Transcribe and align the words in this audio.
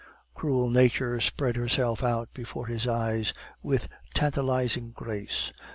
Cruel 0.33 0.67
nature 0.71 1.21
spread 1.21 1.55
herself 1.55 2.03
out 2.03 2.29
before 2.33 2.65
his 2.65 2.87
eyes 2.87 3.33
with 3.61 3.87
tantalizing 4.15 4.89
grace. 4.89 5.51